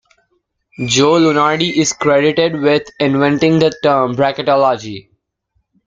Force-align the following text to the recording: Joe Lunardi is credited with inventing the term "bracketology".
Joe 0.87 1.19
Lunardi 1.19 1.73
is 1.79 1.93
credited 1.93 2.59
with 2.59 2.87
inventing 2.99 3.59
the 3.59 3.69
term 3.83 4.15
"bracketology". 4.15 5.09